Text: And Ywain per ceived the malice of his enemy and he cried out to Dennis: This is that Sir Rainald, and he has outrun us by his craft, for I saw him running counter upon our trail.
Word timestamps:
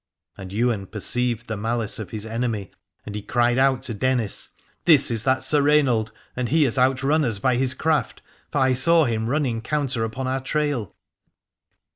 And 0.35 0.51
Ywain 0.51 0.87
per 0.87 0.97
ceived 0.97 1.45
the 1.45 1.55
malice 1.55 1.99
of 1.99 2.09
his 2.09 2.25
enemy 2.25 2.71
and 3.05 3.13
he 3.13 3.21
cried 3.21 3.59
out 3.59 3.83
to 3.83 3.93
Dennis: 3.93 4.49
This 4.85 5.11
is 5.11 5.25
that 5.25 5.43
Sir 5.43 5.61
Rainald, 5.61 6.09
and 6.35 6.49
he 6.49 6.63
has 6.63 6.79
outrun 6.79 7.23
us 7.23 7.37
by 7.37 7.55
his 7.55 7.75
craft, 7.75 8.23
for 8.51 8.57
I 8.61 8.73
saw 8.73 9.05
him 9.05 9.27
running 9.27 9.61
counter 9.61 10.03
upon 10.03 10.25
our 10.25 10.41
trail. 10.41 10.95